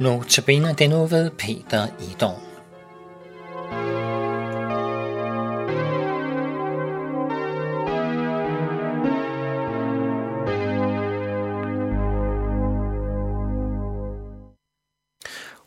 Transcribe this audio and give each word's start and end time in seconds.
Notabene 0.00 0.74
den 0.78 0.90
nu 0.90 1.06
ved 1.06 1.30
Peter 1.30 1.86
Idon. 2.12 2.40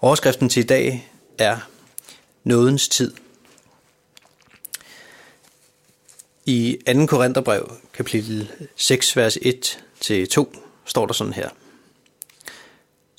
Overskriften 0.02 0.50
til 0.50 0.64
i 0.64 0.66
dag 0.66 1.12
er 1.38 1.58
Nådens 2.44 2.88
tid. 2.88 3.14
I 6.46 6.78
2. 6.96 7.06
Korintherbrev, 7.06 7.72
kapitel 7.94 8.52
6, 8.76 9.18
vers 9.18 9.38
1-2, 9.38 10.60
står 10.86 11.06
der 11.06 11.14
sådan 11.14 11.34
her. 11.34 11.50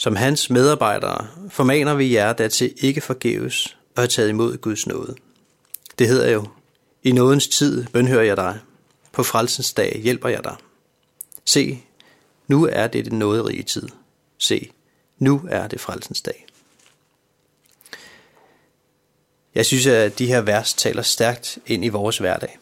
Som 0.00 0.16
hans 0.16 0.50
medarbejdere 0.50 1.28
formaner 1.50 1.94
vi 1.94 2.14
jer 2.14 2.32
dertil 2.32 2.74
ikke 2.76 3.00
forgæves 3.00 3.76
og 3.96 4.02
have 4.02 4.08
taget 4.08 4.28
imod 4.28 4.56
Guds 4.56 4.86
nåde. 4.86 5.16
Det 5.98 6.08
hedder 6.08 6.30
jo, 6.30 6.48
i 7.02 7.12
nådens 7.12 7.48
tid 7.48 7.86
bønhører 7.86 8.22
jeg 8.22 8.36
dig, 8.36 8.58
på 9.12 9.22
frelsens 9.22 9.72
dag 9.72 10.00
hjælper 10.02 10.28
jeg 10.28 10.44
dig. 10.44 10.56
Se, 11.44 11.82
nu 12.48 12.66
er 12.66 12.86
det 12.86 13.04
den 13.04 13.18
nåderige 13.18 13.62
tid. 13.62 13.88
Se, 14.38 14.72
nu 15.18 15.46
er 15.50 15.66
det 15.68 15.80
frelsens 15.80 16.22
dag. 16.22 16.46
Jeg 19.54 19.66
synes, 19.66 19.86
at 19.86 20.18
de 20.18 20.26
her 20.26 20.40
vers 20.40 20.74
taler 20.74 21.02
stærkt 21.02 21.58
ind 21.66 21.84
i 21.84 21.88
vores 21.88 22.18
hverdag 22.18 22.58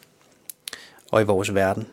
og 1.11 1.21
i 1.21 1.25
vores 1.25 1.53
verden, 1.53 1.87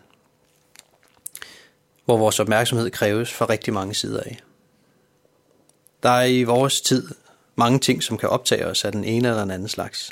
hvor 2.04 2.16
vores 2.16 2.40
opmærksomhed 2.40 2.90
kræves 2.90 3.32
fra 3.32 3.46
rigtig 3.46 3.74
mange 3.74 3.94
sider 3.94 4.20
af. 4.20 4.38
Der 6.04 6.10
er 6.10 6.24
i 6.24 6.42
vores 6.42 6.80
tid 6.80 7.08
mange 7.56 7.78
ting, 7.78 8.02
som 8.02 8.18
kan 8.18 8.28
optage 8.28 8.66
os 8.66 8.84
af 8.84 8.92
den 8.92 9.04
ene 9.04 9.28
eller 9.28 9.40
den 9.40 9.50
anden 9.50 9.68
slags. 9.68 10.10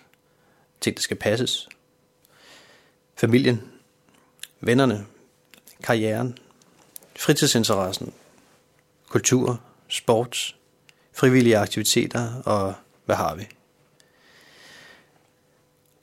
Ting, 0.80 0.96
der 0.96 1.02
skal 1.02 1.16
passes. 1.16 1.68
Familien, 3.16 3.62
vennerne, 4.60 5.06
karrieren, 5.82 6.38
fritidsinteressen, 7.16 8.12
kultur, 9.08 9.60
sport, 9.88 10.56
frivillige 11.12 11.58
aktiviteter 11.58 12.42
og 12.44 12.74
hvad 13.04 13.16
har 13.16 13.34
vi? 13.34 13.46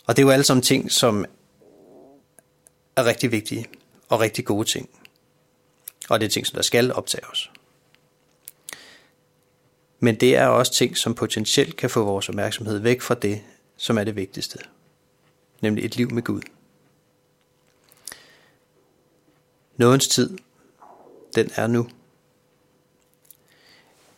Og 0.05 0.15
det 0.15 0.21
er 0.21 0.25
jo 0.25 0.31
alle 0.31 0.43
sammen 0.43 0.63
ting, 0.63 0.91
som 0.91 1.25
er 2.95 3.05
rigtig 3.05 3.31
vigtige 3.31 3.65
og 4.09 4.19
rigtig 4.19 4.45
gode 4.45 4.67
ting. 4.67 4.89
Og 6.09 6.19
det 6.19 6.25
er 6.25 6.29
ting, 6.29 6.47
som 6.47 6.55
der 6.55 6.61
skal 6.61 6.93
optage 6.93 7.25
os. 7.25 7.51
Men 10.00 10.16
det 10.16 10.36
er 10.36 10.47
også 10.47 10.73
ting, 10.73 10.97
som 10.97 11.16
potentielt 11.16 11.75
kan 11.75 11.89
få 11.89 12.03
vores 12.03 12.30
opmærksomhed 12.30 12.80
væk 12.80 13.02
fra 13.02 13.16
det, 13.16 13.42
som 13.78 13.97
er 13.97 14.03
det 14.03 14.16
vigtigste. 14.16 14.59
Nemlig 15.61 15.86
et 15.86 15.95
liv 15.95 16.11
med 16.11 16.23
Gud. 16.23 16.42
Nådens 19.77 20.08
tid, 20.08 20.38
den 21.36 21.50
er 21.55 21.67
nu. 21.67 21.89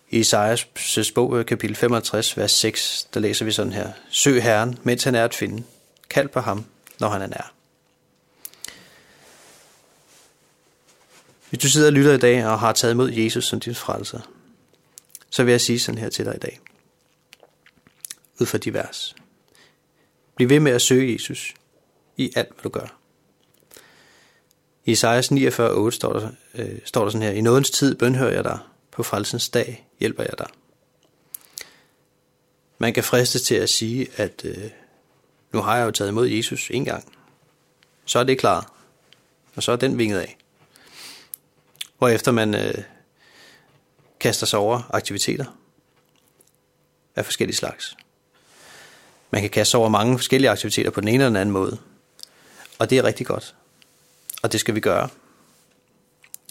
I 0.10 0.20
Isaias 0.20 1.12
bog, 1.16 1.46
kapitel 1.46 1.76
65, 1.76 2.38
vers 2.38 2.52
6, 2.52 3.08
der 3.14 3.20
læser 3.20 3.46
vi 3.46 3.52
sådan 3.52 3.74
her. 3.74 3.92
Søg 4.10 4.44
Herren, 4.44 4.80
mens 4.84 5.04
han 5.04 5.16
er 5.16 5.24
at 5.24 5.36
finde. 5.36 5.64
Kald 6.10 6.28
på 6.28 6.40
ham, 6.40 6.66
når 7.00 7.10
han 7.10 7.22
er 7.22 7.28
nær. 7.28 7.54
Hvis 11.50 11.62
du 11.62 11.70
sidder 11.70 11.88
og 11.88 11.94
lytter 11.94 12.14
i 12.14 12.18
dag 12.18 12.46
og 12.46 12.60
har 12.60 12.74
taget 12.74 12.94
imod 12.94 13.12
Jesus 13.12 13.46
som 13.46 13.60
din 13.60 13.76
frelser, 13.76 14.20
så 15.32 15.44
vil 15.44 15.52
jeg 15.52 15.62
sige 15.62 15.80
sådan 15.80 16.02
her 16.02 16.10
til 16.10 16.26
dig 16.26 16.36
i 16.36 16.40
dag. 16.40 16.60
Ud 18.42 18.46
fra 18.46 18.58
de 18.58 18.74
vers. 18.74 19.16
Bliv 20.36 20.50
ved 20.50 20.60
med 20.60 20.72
at 20.72 20.82
søge 20.82 21.14
Jesus 21.14 21.54
i 22.18 22.32
alt, 22.36 22.50
hvad 22.54 22.64
du 22.64 22.70
gør. 22.70 22.98
I 24.86 24.92
Isaias 24.92 25.32
49, 25.32 25.92
står 25.92 26.14
der, 26.14 26.32
øh, 26.54 26.80
står 26.86 27.04
der 27.04 27.12
sådan 27.12 27.28
her, 27.28 27.32
I 27.32 27.42
nådens 27.42 27.72
tid 27.72 27.96
bønhører 27.96 28.34
jeg 28.34 28.44
dig, 28.44 28.60
på 28.92 29.04
frelsens 29.04 29.50
dag 29.50 29.88
hjælper 30.00 30.24
jeg 30.24 30.38
dig. 30.38 30.48
Man 32.78 32.94
kan 32.94 33.04
fristes 33.04 33.42
til 33.42 33.56
at 33.56 33.70
sige, 33.70 34.08
at 34.16 34.42
øh, 34.46 34.70
nu 35.54 35.62
har 35.62 35.78
jeg 35.78 35.86
jo 35.86 35.92
taget 35.92 36.10
imod 36.10 36.28
Jesus 36.28 36.70
en 36.74 36.86
gang. 36.86 37.14
Så 38.06 38.20
er 38.20 38.24
det 38.24 38.40
klar. 38.40 38.74
Og 39.56 39.64
så 39.64 39.72
er 39.72 39.76
den 39.76 39.98
vinget 39.98 40.20
af. 40.20 40.38
Hvorefter 41.98 42.32
man 42.32 42.56
øh, 42.56 42.84
kaster 44.22 44.46
sig 44.46 44.60
over 44.60 44.90
aktiviteter 44.94 45.46
af 47.16 47.26
forskellige 47.26 47.56
slags. 47.56 47.98
Man 49.32 49.42
kan 49.42 49.50
kaste 49.50 49.72
sig 49.72 49.80
over 49.80 49.90
mange 49.90 50.18
forskellige 50.18 50.50
aktiviteter 50.50 50.92
på 50.92 51.02
den 51.02 51.08
ene 51.08 51.16
eller 51.16 51.30
den 51.30 51.36
anden 51.36 51.54
måde. 51.54 51.78
Og 52.80 52.90
det 52.90 52.98
er 52.98 53.04
rigtig 53.04 53.26
godt. 53.26 53.56
Og 54.44 54.52
det 54.52 54.60
skal 54.60 54.76
vi 54.76 54.80
gøre. 54.80 55.10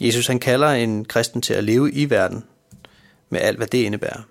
Jesus 0.01 0.27
han 0.27 0.39
kalder 0.39 0.67
en 0.67 1.05
kristen 1.05 1.41
til 1.41 1.53
at 1.53 1.63
leve 1.63 1.91
i 1.91 2.09
verden 2.09 2.45
med 3.29 3.41
alt, 3.41 3.57
hvad 3.57 3.67
det 3.67 3.77
indebærer. 3.77 4.21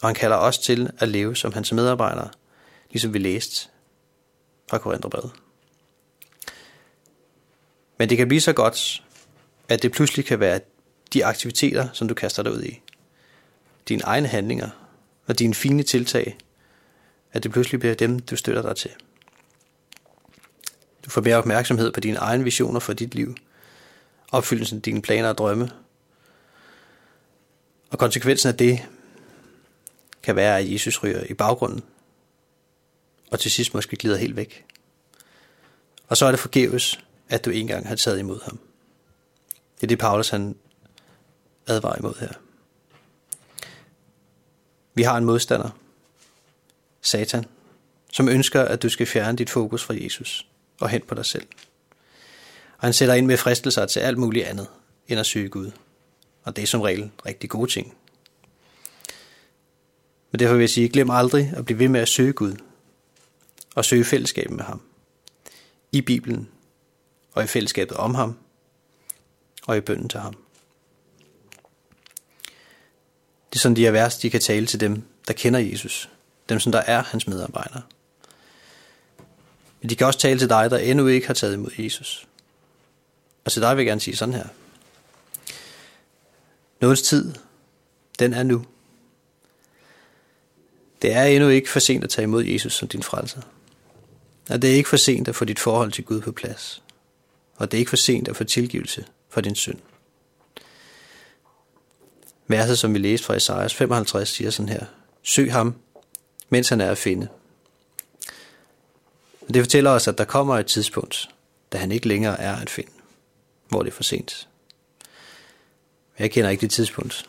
Og 0.00 0.08
han 0.08 0.14
kalder 0.14 0.36
os 0.36 0.58
til 0.58 0.90
at 0.98 1.08
leve 1.08 1.36
som 1.36 1.52
hans 1.52 1.72
medarbejdere, 1.72 2.28
ligesom 2.90 3.14
vi 3.14 3.18
læste 3.18 3.68
fra 4.70 4.78
Korintherbrevet. 4.78 5.32
Men 7.98 8.08
det 8.08 8.16
kan 8.16 8.28
blive 8.28 8.40
så 8.40 8.52
godt, 8.52 9.02
at 9.68 9.82
det 9.82 9.92
pludselig 9.92 10.24
kan 10.24 10.40
være 10.40 10.60
de 11.12 11.24
aktiviteter, 11.24 11.88
som 11.92 12.08
du 12.08 12.14
kaster 12.14 12.42
dig 12.42 12.52
ud 12.52 12.62
i. 12.62 12.80
Dine 13.88 14.02
egne 14.02 14.28
handlinger 14.28 14.68
og 15.26 15.38
dine 15.38 15.54
fine 15.54 15.82
tiltag, 15.82 16.38
at 17.32 17.42
det 17.42 17.52
pludselig 17.52 17.80
bliver 17.80 17.94
dem, 17.94 18.18
du 18.18 18.36
støtter 18.36 18.62
dig 18.62 18.76
til. 18.76 18.90
Du 21.04 21.10
får 21.10 21.20
mere 21.20 21.36
opmærksomhed 21.36 21.92
på 21.92 22.00
dine 22.00 22.16
egne 22.16 22.44
visioner 22.44 22.80
for 22.80 22.92
dit 22.92 23.14
liv, 23.14 23.36
opfyldelsen 24.32 24.76
af 24.76 24.82
dine 24.82 25.02
planer 25.02 25.28
og 25.28 25.38
drømme. 25.38 25.70
Og 27.90 27.98
konsekvensen 27.98 28.48
af 28.48 28.56
det 28.56 28.88
kan 30.22 30.36
være, 30.36 30.58
at 30.58 30.72
Jesus 30.72 31.02
ryger 31.02 31.24
i 31.24 31.34
baggrunden, 31.34 31.82
og 33.30 33.40
til 33.40 33.50
sidst 33.50 33.74
måske 33.74 33.96
glider 33.96 34.16
helt 34.16 34.36
væk. 34.36 34.64
Og 36.08 36.16
så 36.16 36.26
er 36.26 36.30
det 36.30 36.40
forgæves, 36.40 37.00
at 37.28 37.44
du 37.44 37.50
engang 37.50 37.88
har 37.88 37.96
taget 37.96 38.18
imod 38.18 38.40
ham. 38.44 38.58
Det 39.76 39.82
er 39.82 39.86
det, 39.86 39.98
Paulus 39.98 40.28
han 40.28 40.56
advarer 41.70 41.98
imod 41.98 42.14
her. 42.20 42.32
Vi 44.94 45.02
har 45.02 45.16
en 45.16 45.24
modstander, 45.24 45.70
Satan, 47.02 47.44
som 48.12 48.28
ønsker, 48.28 48.62
at 48.62 48.82
du 48.82 48.88
skal 48.88 49.06
fjerne 49.06 49.38
dit 49.38 49.50
fokus 49.50 49.84
fra 49.84 49.94
Jesus 49.94 50.46
og 50.80 50.88
hen 50.88 51.02
på 51.08 51.14
dig 51.14 51.26
selv. 51.26 51.46
Og 52.78 52.86
han 52.86 52.92
sætter 52.92 53.14
ind 53.14 53.26
med 53.26 53.36
fristelser 53.36 53.86
til 53.86 54.00
alt 54.00 54.18
muligt 54.18 54.46
andet, 54.46 54.66
end 55.08 55.20
at 55.20 55.26
søge 55.26 55.48
Gud. 55.48 55.70
Og 56.42 56.56
det 56.56 56.62
er 56.62 56.66
som 56.66 56.80
regel 56.80 57.10
rigtig 57.26 57.50
gode 57.50 57.70
ting. 57.70 57.94
Men 60.30 60.38
derfor 60.38 60.54
vil 60.54 60.62
jeg 60.62 60.70
sige, 60.70 60.88
glem 60.88 61.10
aldrig 61.10 61.52
at 61.56 61.64
blive 61.64 61.78
ved 61.78 61.88
med 61.88 62.00
at 62.00 62.08
søge 62.08 62.32
Gud, 62.32 62.56
og 63.74 63.84
søge 63.84 64.04
fællesskabet 64.04 64.56
med 64.56 64.64
ham. 64.64 64.82
I 65.92 66.00
Bibelen, 66.00 66.48
og 67.32 67.44
i 67.44 67.46
fællesskabet 67.46 67.96
om 67.96 68.14
ham, 68.14 68.38
og 69.66 69.76
i 69.76 69.80
bønden 69.80 70.08
til 70.08 70.20
ham. 70.20 70.36
Det 73.50 73.58
er 73.58 73.60
sådan, 73.60 73.76
de 73.76 73.86
er 73.86 73.90
værst, 73.90 74.22
de 74.22 74.30
kan 74.30 74.40
tale 74.40 74.66
til 74.66 74.80
dem, 74.80 75.02
der 75.28 75.32
kender 75.32 75.60
Jesus. 75.60 76.08
Dem, 76.48 76.60
som 76.60 76.72
der 76.72 76.78
er 76.78 77.02
hans 77.02 77.26
medarbejdere. 77.26 77.82
Men 79.80 79.90
de 79.90 79.96
kan 79.96 80.06
også 80.06 80.18
tale 80.18 80.38
til 80.38 80.48
dig, 80.48 80.70
der 80.70 80.78
endnu 80.78 81.06
ikke 81.06 81.26
har 81.26 81.34
taget 81.34 81.54
imod 81.54 81.70
Jesus. 81.78 82.26
Og 83.44 83.52
til 83.52 83.62
dig 83.62 83.76
vil 83.76 83.82
jeg 83.82 83.86
gerne 83.86 84.00
sige 84.00 84.16
sådan 84.16 84.34
her. 84.34 84.46
Nådens 86.80 87.02
tid, 87.02 87.34
den 88.18 88.34
er 88.34 88.42
nu. 88.42 88.64
Det 91.02 91.12
er 91.12 91.24
endnu 91.24 91.48
ikke 91.48 91.70
for 91.70 91.80
sent 91.80 92.04
at 92.04 92.10
tage 92.10 92.24
imod 92.24 92.44
Jesus 92.44 92.72
som 92.72 92.88
din 92.88 93.02
frelser. 93.02 93.40
Og 94.50 94.62
det 94.62 94.70
er 94.70 94.74
ikke 94.74 94.88
for 94.88 94.96
sent 94.96 95.28
at 95.28 95.36
få 95.36 95.44
dit 95.44 95.58
forhold 95.58 95.92
til 95.92 96.04
Gud 96.04 96.20
på 96.20 96.32
plads. 96.32 96.82
Og 97.56 97.70
det 97.70 97.76
er 97.76 97.78
ikke 97.78 97.88
for 97.88 97.96
sent 97.96 98.28
at 98.28 98.36
få 98.36 98.44
tilgivelse 98.44 99.04
for 99.28 99.40
din 99.40 99.54
synd. 99.54 99.78
Verset, 102.50 102.78
som 102.78 102.94
vi 102.94 102.98
læste 102.98 103.26
fra 103.26 103.34
Esajas 103.34 103.74
55, 103.74 104.28
siger 104.28 104.50
sådan 104.50 104.68
her. 104.68 104.86
Søg 105.22 105.52
ham, 105.52 105.74
mens 106.48 106.68
han 106.68 106.80
er 106.80 106.90
at 106.90 106.98
finde. 106.98 107.28
Og 109.40 109.54
det 109.54 109.62
fortæller 109.62 109.90
os, 109.90 110.08
at 110.08 110.18
der 110.18 110.24
kommer 110.24 110.58
et 110.58 110.66
tidspunkt, 110.66 111.30
da 111.72 111.78
han 111.78 111.92
ikke 111.92 112.08
længere 112.08 112.40
er 112.40 112.56
at 112.56 112.70
finde, 112.70 112.90
hvor 113.68 113.82
det 113.82 113.90
er 113.90 113.94
for 113.94 114.02
sent. 114.02 114.48
Jeg 116.18 116.30
kender 116.30 116.50
ikke 116.50 116.60
det 116.60 116.70
tidspunkt. 116.70 117.26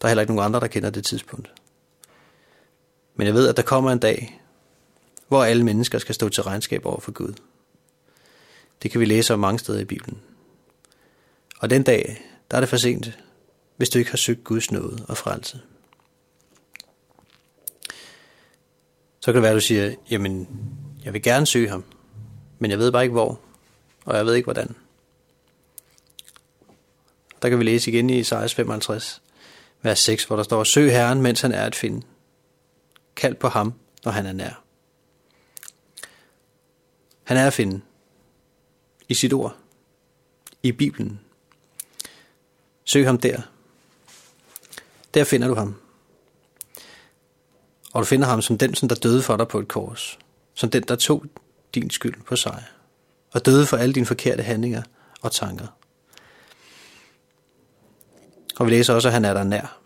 Der 0.00 0.06
er 0.06 0.08
heller 0.08 0.22
ikke 0.22 0.34
nogen 0.34 0.46
andre, 0.46 0.60
der 0.60 0.66
kender 0.66 0.90
det 0.90 1.04
tidspunkt. 1.04 1.52
Men 3.14 3.26
jeg 3.26 3.34
ved, 3.34 3.48
at 3.48 3.56
der 3.56 3.62
kommer 3.62 3.92
en 3.92 3.98
dag, 3.98 4.40
hvor 5.28 5.44
alle 5.44 5.64
mennesker 5.64 5.98
skal 5.98 6.14
stå 6.14 6.28
til 6.28 6.42
regnskab 6.42 6.86
over 6.86 7.00
for 7.00 7.12
Gud. 7.12 7.34
Det 8.82 8.90
kan 8.90 9.00
vi 9.00 9.04
læse 9.04 9.34
om 9.34 9.40
mange 9.40 9.58
steder 9.58 9.78
i 9.78 9.84
Bibelen. 9.84 10.22
Og 11.58 11.70
den 11.70 11.82
dag, 11.82 12.22
der 12.50 12.56
er 12.56 12.60
det 12.60 12.68
for 12.68 12.76
sent, 12.76 13.18
hvis 13.76 13.88
du 13.88 13.98
ikke 13.98 14.10
har 14.10 14.16
søgt 14.16 14.44
Guds 14.44 14.70
nåde 14.70 15.06
og 15.08 15.16
frelse. 15.16 15.60
Så 19.20 19.32
kan 19.32 19.34
det 19.34 19.42
være, 19.42 19.50
at 19.50 19.56
du 19.56 19.60
siger, 19.60 19.94
jamen, 20.10 20.48
jeg 21.04 21.12
vil 21.12 21.22
gerne 21.22 21.46
søge 21.46 21.68
ham, 21.68 21.84
men 22.58 22.70
jeg 22.70 22.78
ved 22.78 22.92
bare 22.92 23.02
ikke 23.02 23.12
hvor, 23.12 23.40
og 24.04 24.16
jeg 24.16 24.26
ved 24.26 24.34
ikke 24.34 24.46
hvordan. 24.46 24.74
Der 27.42 27.48
kan 27.48 27.58
vi 27.58 27.64
læse 27.64 27.90
igen 27.90 28.10
i 28.10 28.18
Isaiah 28.18 28.48
55, 28.48 29.22
vers 29.82 29.98
6, 29.98 30.24
hvor 30.24 30.36
der 30.36 30.42
står, 30.42 30.64
Søg 30.64 30.92
Herren, 30.92 31.22
mens 31.22 31.40
han 31.40 31.52
er 31.52 31.62
at 31.62 31.74
finde. 31.74 32.06
Kald 33.16 33.34
på 33.34 33.48
ham, 33.48 33.74
når 34.04 34.12
han 34.12 34.26
er 34.26 34.32
nær. 34.32 34.62
Han 37.24 37.36
er 37.36 37.46
at 37.46 37.52
finde 37.52 37.80
i 39.08 39.14
sit 39.14 39.32
ord, 39.32 39.56
i 40.62 40.72
Bibelen. 40.72 41.20
Søg 42.84 43.06
ham 43.06 43.18
der. 43.18 43.42
Der 45.16 45.24
finder 45.24 45.48
du 45.48 45.54
ham. 45.54 45.80
Og 47.92 48.00
du 48.00 48.04
finder 48.04 48.26
ham 48.26 48.42
som 48.42 48.58
den, 48.58 48.74
som 48.74 48.88
der 48.88 48.96
døde 48.96 49.22
for 49.22 49.36
dig 49.36 49.48
på 49.48 49.58
et 49.58 49.68
kors. 49.68 50.18
Som 50.54 50.70
den, 50.70 50.82
der 50.82 50.96
tog 50.96 51.24
din 51.74 51.90
skyld 51.90 52.22
på 52.22 52.36
sig. 52.36 52.64
Og 53.30 53.46
døde 53.46 53.66
for 53.66 53.76
alle 53.76 53.94
dine 53.94 54.06
forkerte 54.06 54.42
handlinger 54.42 54.82
og 55.22 55.32
tanker. 55.32 55.66
Og 58.56 58.66
vi 58.66 58.70
læser 58.70 58.94
også, 58.94 59.08
at 59.08 59.12
han 59.12 59.24
er 59.24 59.34
der 59.34 59.44
nær. 59.44 59.80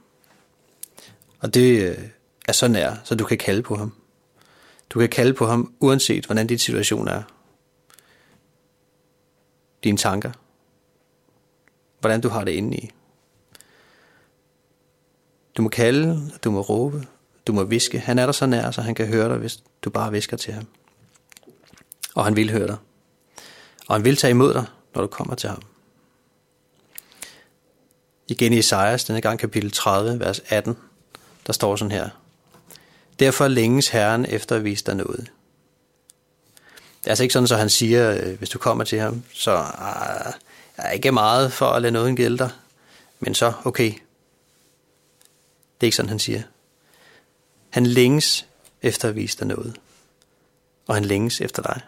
Og 1.41 1.55
det 1.55 1.83
øh, 1.83 2.09
er 2.49 2.53
så 2.53 2.69
nær, 2.69 2.95
så 3.05 3.15
du 3.15 3.25
kan 3.25 3.39
kalde 3.39 3.63
på 3.63 3.77
ham. 3.77 3.95
Du 4.91 4.99
kan 4.99 5.09
kalde 5.09 5.35
på 5.35 5.47
ham, 5.47 5.75
uanset 5.81 6.27
hvordan 6.27 6.47
din 6.47 6.59
situation 6.59 7.09
er. 7.09 7.23
Dine 9.85 9.99
tanker. 9.99 10.33
Hvordan 12.01 12.21
du 12.21 12.29
har 12.29 12.45
det 12.45 12.53
inde 12.53 12.77
i. 12.77 12.91
Du 15.57 15.63
må 15.63 15.69
kalde, 15.69 16.31
du 16.45 16.51
må 16.51 16.61
råbe, 16.61 17.07
du 17.47 17.53
må 17.53 17.65
viske. 17.65 17.99
Han 17.99 18.19
er 18.19 18.27
der 18.27 18.33
så 18.33 18.47
nær, 18.47 18.71
så 18.71 18.83
han 18.83 18.95
kan 18.95 19.07
høre 19.07 19.29
dig, 19.29 19.37
hvis 19.37 19.63
du 19.83 19.91
bare 19.91 20.13
visker 20.13 20.37
til 20.37 20.55
ham. 20.55 20.67
Og 22.15 22.25
han 22.25 22.37
vil 22.37 22.51
høre 22.51 22.67
dig. 22.67 22.77
Og 23.89 23.95
han 23.95 24.05
vil 24.05 24.17
tage 24.17 24.31
imod 24.31 24.55
dig, 24.55 24.65
når 24.95 25.03
du 25.03 25.07
kommer 25.07 25.35
til 25.35 25.49
ham. 25.49 25.63
Igen 28.29 28.53
i 28.53 28.59
Isaias, 28.59 29.05
denne 29.05 29.21
gang 29.21 29.39
kapitel 29.39 29.71
30, 29.71 30.21
vers 30.21 30.41
18, 30.49 30.77
der 31.47 31.53
står 31.53 31.77
sådan 31.77 31.93
her. 31.93 32.09
Derfor 33.19 33.49
længes 33.49 33.89
Herren 33.89 34.27
efter 34.29 34.57
at 34.57 34.65
vise 34.65 34.85
dig 34.85 34.97
noget. 34.97 35.31
Det 37.01 37.07
er 37.07 37.11
altså 37.11 37.23
ikke 37.23 37.33
sådan, 37.33 37.47
så 37.47 37.57
han 37.57 37.71
siger, 37.71 38.15
øh, 38.15 38.39
hvis 38.39 38.49
du 38.49 38.59
kommer 38.59 38.85
til 38.85 39.01
ham, 39.01 39.23
så 39.35 39.51
ah, 39.57 40.33
jeg 40.77 40.87
er 40.87 40.91
ikke 40.91 41.13
meget 41.13 41.53
for 41.53 41.67
at 41.67 41.83
lade 41.83 41.93
noget 41.93 42.17
gælde 42.17 42.39
dig, 42.39 42.51
men 43.21 43.35
så 43.35 43.53
okay. 43.65 43.93
Det 45.81 45.87
er 45.87 45.89
ikke 45.89 45.97
sådan, 45.97 46.09
han 46.09 46.19
siger. 46.19 46.43
Han 47.71 47.87
længes 47.87 48.47
efter 48.83 49.09
at 49.09 49.17
vise 49.17 49.39
dig 49.39 49.47
noget, 49.47 49.81
og 50.87 50.95
han 50.95 51.05
længes 51.05 51.41
efter 51.41 51.63
dig. 51.63 51.81